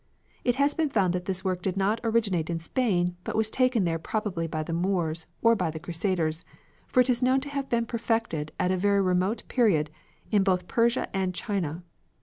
It 0.43 0.55
has 0.55 0.73
been 0.73 0.89
found 0.89 1.13
that 1.13 1.25
this 1.25 1.45
work 1.45 1.61
did 1.61 1.77
not 1.77 2.01
originate 2.03 2.49
in 2.49 2.59
Spain 2.59 3.17
but 3.23 3.35
was 3.35 3.51
taken 3.51 3.83
there 3.83 3.99
probably 3.99 4.47
by 4.47 4.63
the 4.63 4.73
Moors 4.73 5.27
or 5.43 5.55
by 5.55 5.69
the 5.69 5.77
Crusaders, 5.79 6.43
for 6.87 7.01
it 7.01 7.09
is 7.11 7.21
known 7.21 7.39
to 7.41 7.49
have 7.49 7.69
been 7.69 7.85
perfected 7.85 8.51
at 8.59 8.71
a 8.71 8.77
very 8.77 8.99
remote 9.01 9.43
period 9.47 9.91
in 10.31 10.41
both 10.41 10.67
Persia 10.67 11.07
and 11.15 11.35
China. 11.35 11.83